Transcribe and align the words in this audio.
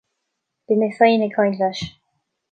Bhí 0.71 0.77
mé 0.83 0.87
féin 1.01 1.25
ag 1.25 1.35
caint 1.35 1.57
leis 1.59 1.83